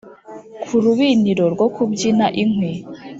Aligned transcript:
ku 0.65 0.73
rubiniro 0.83 1.45
rwo 1.53 1.67
kubyina 1.75 2.25
inkwi, 2.41 2.71